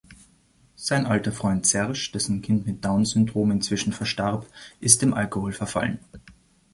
Sein 0.75 1.05
alter 1.05 1.31
Freund 1.31 1.67
Serge, 1.67 2.09
dessen 2.11 2.41
Kind 2.41 2.65
mit 2.65 2.83
Down-Syndrom 2.83 3.51
inzwischen 3.51 3.93
verstarb, 3.93 4.47
ist 4.79 5.03
dem 5.03 5.13
Alkohol 5.13 5.53
verfallen. 5.53 5.99